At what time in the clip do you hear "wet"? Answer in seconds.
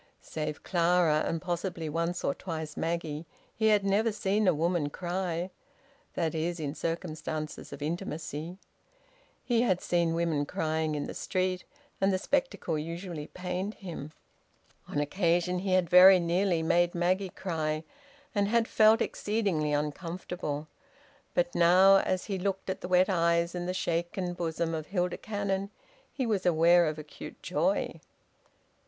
22.87-23.07